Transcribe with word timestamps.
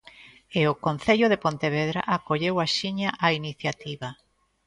E 0.59 0.61
o 0.71 0.79
Concello 0.85 1.27
de 1.29 1.41
Pontevedra 1.45 2.01
acolleu 2.17 2.55
axiña 2.57 3.09
a 3.25 3.27
iniciativa. 3.39 4.09